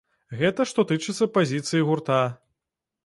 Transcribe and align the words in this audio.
Гэта 0.39 0.65
што 0.71 0.85
тычыцца 0.93 1.29
пазіцыі 1.37 1.85
гурта. 1.91 2.21